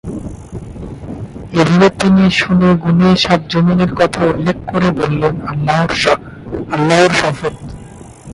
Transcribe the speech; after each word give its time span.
এভাবে 1.53 1.87
তিনি 1.99 2.23
শুনে 2.31 2.69
গুনে 2.83 3.09
সাত 3.15 3.41
যমীনের 3.49 3.91
কথা 3.95 4.21
উল্লেখ 4.25 4.57
করে 4.65 4.89
পরে 4.89 4.99
বললেনঃ 4.99 5.39
আল্লাহর 6.71 7.11
শপথ! 7.19 7.55